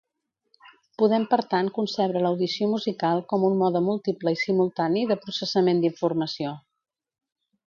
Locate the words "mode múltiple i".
3.61-4.41